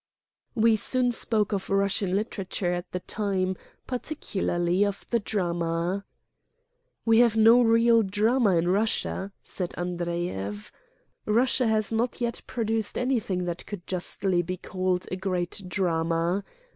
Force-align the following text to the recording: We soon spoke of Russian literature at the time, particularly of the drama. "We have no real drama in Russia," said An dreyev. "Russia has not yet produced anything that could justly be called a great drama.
We 0.55 0.77
soon 0.77 1.11
spoke 1.11 1.51
of 1.53 1.69
Russian 1.69 2.15
literature 2.15 2.73
at 2.73 2.91
the 2.91 3.01
time, 3.01 3.55
particularly 3.85 4.83
of 4.83 5.05
the 5.11 5.19
drama. 5.19 6.05
"We 7.05 7.19
have 7.19 7.37
no 7.37 7.61
real 7.61 8.01
drama 8.01 8.55
in 8.57 8.67
Russia," 8.69 9.31
said 9.43 9.75
An 9.77 9.97
dreyev. 9.97 10.71
"Russia 11.27 11.67
has 11.67 11.91
not 11.91 12.19
yet 12.19 12.41
produced 12.47 12.97
anything 12.97 13.45
that 13.45 13.67
could 13.67 13.85
justly 13.85 14.41
be 14.41 14.57
called 14.57 15.05
a 15.11 15.15
great 15.15 15.61
drama. 15.67 16.43